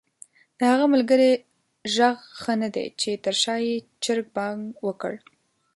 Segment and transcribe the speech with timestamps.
[0.57, 1.31] د هغه ملګري
[1.95, 5.13] ږغ ښه ندی چې تر شا ېې چرګ بانګ وکړ؟!